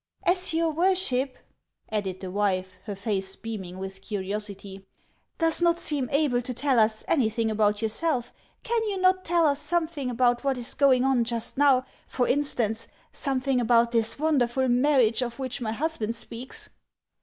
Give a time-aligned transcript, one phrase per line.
[0.23, 1.37] "As your worship,"
[1.91, 4.83] added the wife, her face beaming with curiosity,"
[5.37, 8.33] does riot seem able to tell us anything about yourself,
[8.63, 12.87] can you not tell us something about what is going on just now, for instance,
[13.11, 16.69] something about this wonderful marriage of which my husband speaks